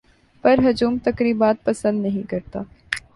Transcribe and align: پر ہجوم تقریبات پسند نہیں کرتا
پر 0.43 0.59
ہجوم 0.65 0.97
تقریبات 1.03 1.63
پسند 1.63 2.01
نہیں 2.01 2.29
کرتا 2.29 2.61